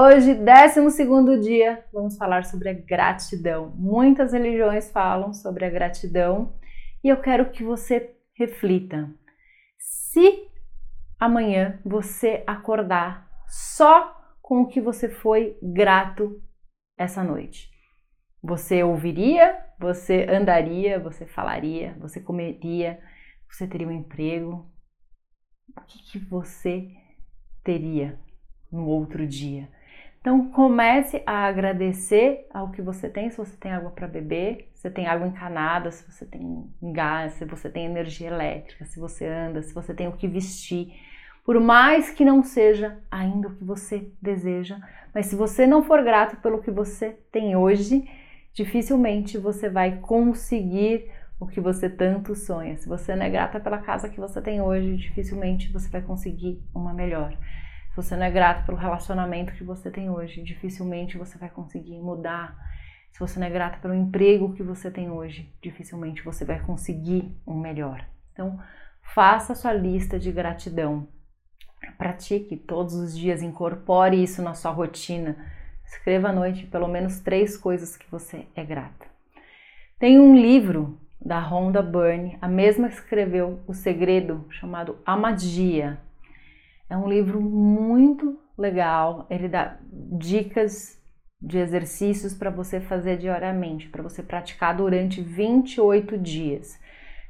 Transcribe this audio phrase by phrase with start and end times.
[0.00, 3.72] Hoje, 12 dia, vamos falar sobre a gratidão.
[3.74, 6.54] Muitas religiões falam sobre a gratidão
[7.02, 9.12] e eu quero que você reflita.
[9.76, 10.46] Se
[11.18, 16.40] amanhã você acordar só com o que você foi grato
[16.96, 17.68] essa noite,
[18.40, 23.00] você ouviria, você andaria, você falaria, você comeria,
[23.50, 24.64] você teria um emprego.
[25.76, 26.88] O que, que você
[27.64, 28.16] teria
[28.70, 29.76] no outro dia?
[30.20, 34.82] Então comece a agradecer ao que você tem, se você tem água para beber, se
[34.82, 39.26] você tem água encanada, se você tem gás, se você tem energia elétrica, se você
[39.26, 40.92] anda, se você tem o que vestir.
[41.44, 44.78] Por mais que não seja ainda o que você deseja,
[45.14, 48.06] mas se você não for grato pelo que você tem hoje,
[48.52, 51.10] dificilmente você vai conseguir
[51.40, 52.76] o que você tanto sonha.
[52.76, 56.60] Se você não é grata pela casa que você tem hoje, dificilmente você vai conseguir
[56.74, 57.32] uma melhor.
[57.98, 62.56] Você não é grato pelo relacionamento que você tem hoje, dificilmente você vai conseguir mudar.
[63.10, 67.36] Se você não é grata pelo emprego que você tem hoje, dificilmente você vai conseguir
[67.44, 68.06] um melhor.
[68.32, 68.56] Então,
[69.02, 71.08] faça a sua lista de gratidão.
[71.96, 75.36] Pratique todos os dias, incorpore isso na sua rotina
[75.84, 79.06] Escreva à noite pelo menos três coisas que você é grata.
[79.98, 85.98] Tem um livro da Rhonda Byrne, a mesma que escreveu O Segredo, chamado A Magia.
[86.88, 90.98] É um livro muito legal, ele dá dicas
[91.40, 96.78] de exercícios para você fazer diariamente, para você praticar durante 28 dias.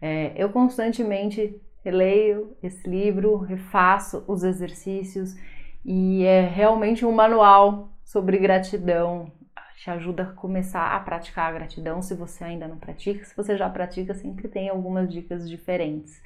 [0.00, 5.36] É, eu constantemente releio esse livro, refaço os exercícios
[5.84, 9.32] e é realmente um manual sobre gratidão.
[9.76, 13.24] Te ajuda a começar a praticar a gratidão se você ainda não pratica.
[13.24, 16.20] Se você já pratica, sempre tem algumas dicas diferentes.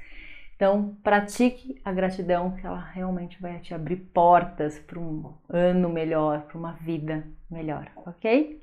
[0.61, 6.42] Então, pratique a gratidão, que ela realmente vai te abrir portas para um ano melhor,
[6.42, 8.62] para uma vida melhor, ok?